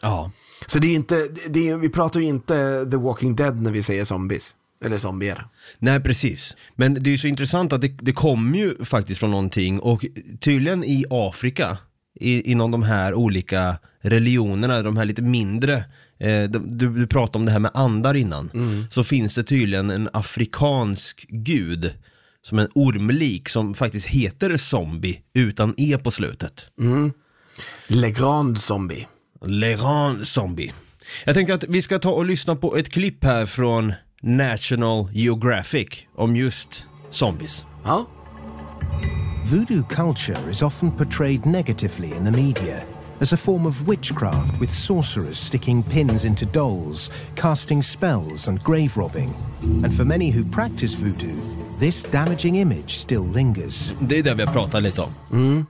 [0.00, 0.30] Ja.
[0.66, 3.82] Så det är inte, det är, vi pratar ju inte The Walking Dead när vi
[3.82, 4.56] säger zombies.
[4.84, 5.44] Eller zombier.
[5.78, 6.56] Nej, precis.
[6.76, 10.04] Men det är ju så intressant att det, det kommer ju faktiskt från någonting och
[10.40, 11.78] tydligen i Afrika,
[12.20, 15.74] i, inom de här olika religionerna, de här lite mindre,
[16.20, 18.84] eh, du, du pratade om det här med andar innan, Mm.
[18.90, 21.94] så finns det tydligen en afrikansk gud
[22.42, 26.66] som en ormlik som faktiskt heter zombie utan e på slutet.
[27.86, 29.06] Le Grand Zombie.
[29.46, 30.72] Leran Zombie.
[31.24, 33.92] Jag tänkte att vi ska ta och lyssna på ett klipp här från
[34.22, 37.64] National Geographic om just zombies.
[37.84, 38.06] Ja.
[39.44, 42.82] Voodoo culture is often portrayed negatively in the media
[43.20, 48.96] as a form of witchcraft with sorcerers sticking pins into dolls, casting spells, and grave
[48.96, 49.32] robbing.
[49.84, 51.40] And for many who practice voodoo,
[51.78, 53.92] this damaging image still lingers.
[54.00, 55.66] Det är det vi har pratat lite om.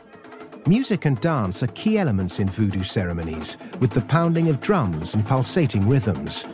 [0.69, 5.25] Music and dance are key elements in voodoo ceremonies, with the pounding of drums and
[5.25, 6.45] pulsating rhythms.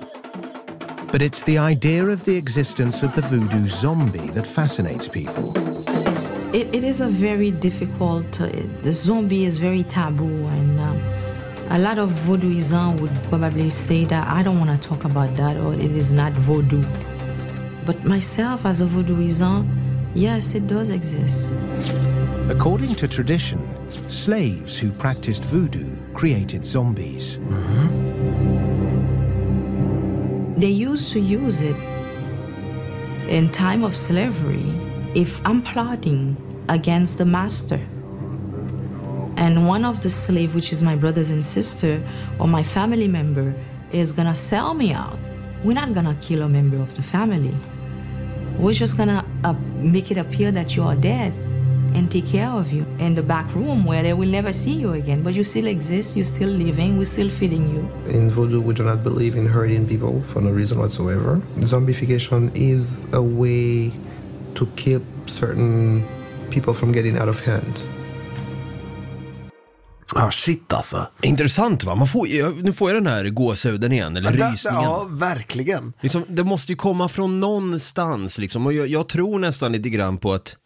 [1.10, 5.52] But it's the idea of the existence of the voodoo zombie that fascinates people.
[6.54, 8.40] It, it is a very difficult.
[8.40, 8.50] Uh,
[8.82, 11.02] the zombie is very taboo, and um,
[11.70, 15.56] a lot of voodooism would probably say that I don't want to talk about that,
[15.56, 16.84] or it is not voodoo.
[17.84, 19.83] But myself, as a voodooism,
[20.14, 21.54] yes, it does exist.
[22.48, 27.36] According to tradition, slaves who practiced voodoo created zombies.
[27.38, 28.14] Mm-hmm.
[30.60, 31.76] They used to use it
[33.28, 34.72] in time of slavery.
[35.14, 36.36] If I'm plotting
[36.68, 37.80] against the master,
[39.36, 42.00] and one of the slave, which is my brothers and sister
[42.38, 43.52] or my family member,
[43.92, 45.18] is gonna sell me out,
[45.64, 47.54] we're not gonna kill a member of the family.
[48.58, 51.32] We're just gonna uh, make it appear that you are dead
[51.94, 54.94] and take care of you in the back room where they will never see you
[54.94, 55.22] again.
[55.22, 57.88] But you still exist, you're still living, we're still feeding you.
[58.10, 61.40] In voodoo, we do not believe in hurting people for no reason whatsoever.
[61.58, 63.92] Zombification is a way
[64.54, 66.06] to keep certain
[66.50, 67.82] people from getting out of hand.
[70.14, 71.06] Ja, shit alltså.
[71.22, 71.94] Intressant va?
[71.94, 74.82] Man får, nu får jag den här gåshuden igen, eller Ja, rysningen.
[74.82, 75.92] Ja, verkligen.
[76.00, 78.66] Liksom, det måste ju komma från någonstans liksom.
[78.66, 80.56] Och jag, jag tror nästan lite grann på att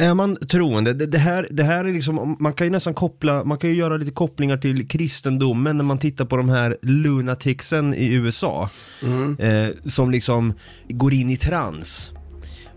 [0.00, 3.44] är man troende, det, det, här, det här är liksom, man kan ju nästan koppla,
[3.44, 7.94] man kan ju göra lite kopplingar till kristendomen när man tittar på de här lunaticsen
[7.94, 8.70] i USA.
[9.38, 10.54] Eh, som liksom
[10.88, 12.10] går in i trans.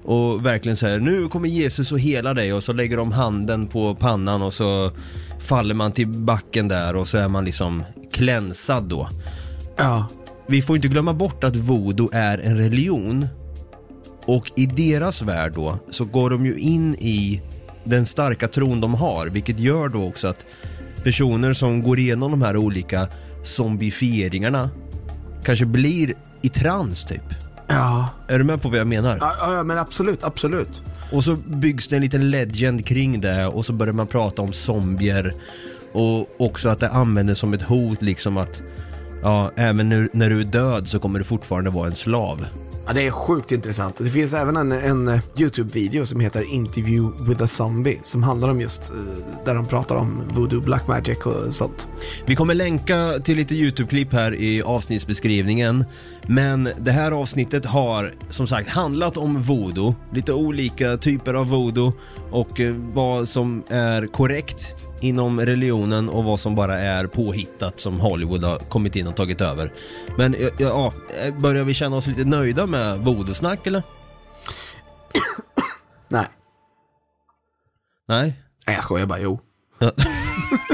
[0.06, 3.96] Och verkligen säger nu kommer Jesus och hela dig och så lägger de handen på
[3.96, 4.91] pannan och så
[5.39, 9.10] faller man till backen där och så är man liksom klänsad då.
[9.78, 10.08] Ja.
[10.48, 13.28] Vi får inte glömma bort att voodoo är en religion
[14.26, 17.41] och i deras värld då så går de ju in i
[17.84, 20.45] den starka tron de har vilket gör då också att
[21.03, 23.08] personer som går igenom de här olika
[23.43, 24.70] zombifieringarna
[25.43, 27.45] kanske blir i trans typ.
[27.68, 28.09] Ja.
[28.28, 29.18] Är du med på vad jag menar?
[29.22, 30.82] Ja, ja, men absolut, absolut.
[31.11, 34.53] Och så byggs det en liten legend kring det och så börjar man prata om
[34.53, 35.34] zombier
[35.93, 38.61] och också att det används som ett hot liksom att
[39.22, 42.45] ja, även nu, när du är död så kommer du fortfarande vara en slav.
[42.88, 43.98] Ja, det är sjukt intressant.
[43.98, 48.50] Det finns även en, en eh, YouTube-video som heter Interview with a Zombie som handlar
[48.50, 48.96] om just eh,
[49.46, 51.88] där de pratar om voodoo, black magic och sånt.
[52.26, 55.86] Vi kommer länka till lite YouTube-klipp här i avsnittsbeskrivningen.
[56.28, 61.94] Men det här avsnittet har som sagt handlat om voodoo, lite olika typer av voodoo
[62.32, 68.00] och eh, vad som är korrekt inom religionen och vad som bara är påhittat som
[68.00, 69.74] Hollywood har kommit in och tagit över.
[70.18, 70.93] Men ja, ja,
[71.39, 73.84] börjar vi känna oss lite nöjda med voodoo-snack eller?
[76.08, 76.28] Nej,
[78.08, 78.34] Nej?
[78.68, 79.39] Nej jag skojar bara, jo.
[79.80, 79.91] Ja.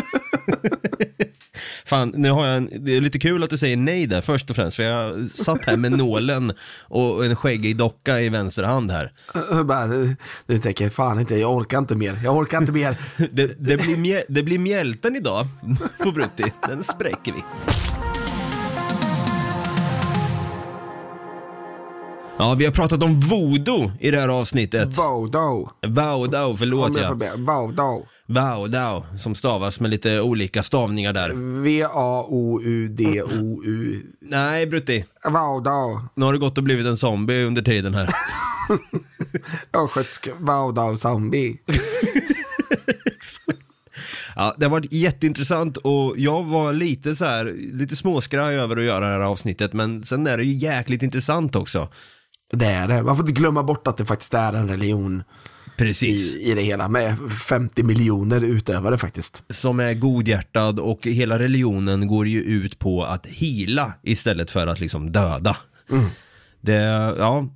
[1.92, 4.50] Fan, nu har jag en, det är lite kul att du säger nej där först
[4.50, 8.92] och främst, för jag satt här med nålen och en skäggig docka i vänster hand
[8.92, 9.12] här.
[9.64, 9.88] Bara,
[10.46, 12.98] Du tänker, fan inte, jag orkar inte mer, jag orkar inte mer.
[13.32, 15.48] Det, det, blir, mjä, det blir mjälten idag
[16.04, 17.44] på Brutti, den spräcker vi.
[22.38, 24.98] Ja, vi har pratat om voodoo i det här avsnittet.
[24.98, 25.70] Voodoo.
[25.88, 27.14] Voodoo, förlåt ja.
[27.38, 28.06] Voodoo.
[28.32, 31.34] Voodoo, som stavas med lite olika stavningar där.
[31.64, 32.92] V-A-O-U-D-O-U.
[34.22, 35.06] Nej, Brutti.
[35.24, 36.02] Voodoo.
[36.16, 38.10] Nu har det gått och blivit en zombie under tiden här.
[39.74, 41.58] Östgötsk voodoo zombie.
[44.36, 48.84] Ja, det har varit jätteintressant och jag var lite så här, lite småskraj över att
[48.84, 51.90] göra det här avsnittet, men sen är det ju jäkligt intressant också.
[52.52, 53.04] Det är det.
[53.04, 55.24] Man får inte glömma bort att det faktiskt är en religion
[55.82, 56.36] Precis.
[56.36, 56.88] i, i det hela.
[56.88, 57.18] Med
[57.48, 59.44] 50 miljoner utövare faktiskt.
[59.50, 64.80] Som är godhjärtad och hela religionen går ju ut på att hila istället för att
[64.80, 65.58] liksom döda.
[66.62, 66.74] Det,
[67.18, 67.48] ja,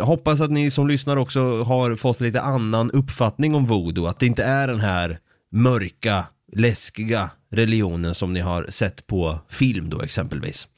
[0.00, 4.26] hoppas att ni som lyssnar också har fått lite annan uppfattning om voodoo, att det
[4.26, 5.18] inte är den här
[5.52, 10.68] mörka, läskiga religionen som ni har sett på film då exempelvis.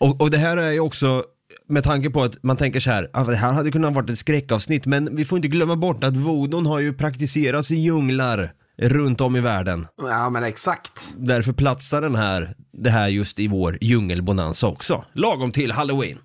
[0.00, 1.24] Och, och det här är ju också
[1.68, 4.18] med tanke på att man tänker så här, ah, det här hade kunnat varit ett
[4.18, 9.20] skräckavsnitt, men vi får inte glömma bort att voodoo har ju praktiserats i djunglar runt
[9.20, 9.86] om i världen.
[10.02, 11.14] Ja men exakt.
[11.16, 15.04] Därför platsar den här, det här just i vår djungelbonanza också.
[15.12, 16.18] Lagom till halloween.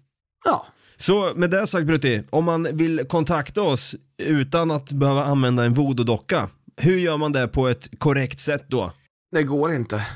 [0.46, 0.66] Ja.
[0.98, 5.76] Så med det sagt Brutti, om man vill kontakta oss utan att behöva använda en
[5.76, 8.92] voodoo-docka, hur gör man det på ett korrekt sätt då?
[9.32, 10.08] Det går inte.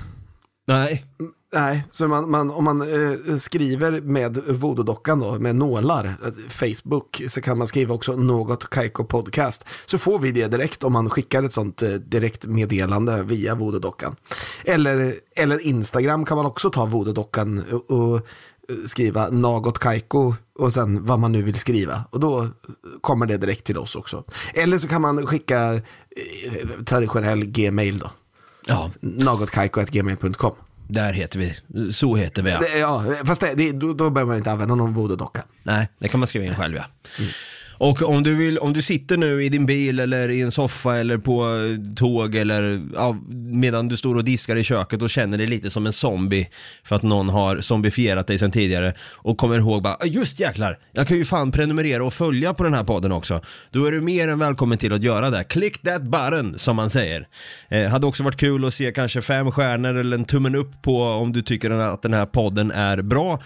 [0.67, 1.05] Nej,
[1.53, 7.21] Nej, så man, man, om man eh, skriver med voodoo-dockan då, med nålar, eh, Facebook,
[7.29, 9.65] så kan man skriva också något Kaiko podcast.
[9.85, 14.15] Så får vi det direkt om man skickar ett sånt eh, direktmeddelande via voodoo-dockan.
[14.65, 20.73] Eller, eller Instagram kan man också ta voodoo-dockan och, och eh, skriva något Kaiko och
[20.73, 22.03] sen vad man nu vill skriva.
[22.09, 22.47] Och då
[23.01, 24.23] kommer det direkt till oss också.
[24.53, 28.11] Eller så kan man skicka eh, traditionell gmail då.
[28.65, 30.53] ja, Nagotkaiko.gmail.com.
[30.87, 31.55] där heter vi.
[31.93, 32.59] Så heter vi ja.
[32.59, 35.43] Det- Ja, fast det, det, då, då behöver man inte använda någon voodoo-docka.
[35.63, 36.83] Nej, det kan man skriva in själv ja.
[37.77, 40.97] Och om du, vill, om du sitter nu i din bil eller i en soffa
[40.97, 45.37] eller på eh, tåg eller ja, medan du står och diskar i köket och känner
[45.37, 46.47] dig lite som en zombie
[46.83, 50.79] för att någon har zombifierat dig sedan tidigare och kommer ihåg bara, ah, just jäklar,
[50.91, 53.41] jag kan ju fan prenumerera och följa på den här podden också.
[53.71, 55.43] Då är du mer än välkommen till att göra det.
[55.43, 57.27] Click that button som man säger.
[57.69, 61.03] Eh, hade också varit kul att se kanske fem stjärnor eller en tummen upp på
[61.03, 63.39] om du tycker att den här podden är bra.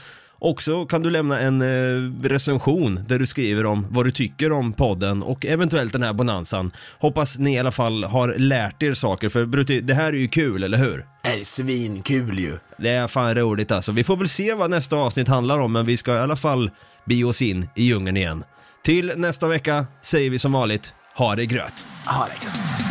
[0.44, 4.74] Också kan du lämna en eh, recension där du skriver om vad du tycker om
[4.74, 6.72] podden och eventuellt den här bonanzan.
[7.00, 10.28] Hoppas ni i alla fall har lärt er saker, för Brutti, det här är ju
[10.28, 11.06] kul, eller hur?
[11.24, 12.58] Det är svinkul ju.
[12.78, 13.92] Det är fan roligt alltså.
[13.92, 16.72] Vi får väl se vad nästa avsnitt handlar om, men vi ska i alla fall
[17.06, 18.44] bege oss in i djungeln igen.
[18.84, 21.86] Till nästa vecka säger vi som vanligt, ha det gröt!
[22.06, 22.91] Ha det gött.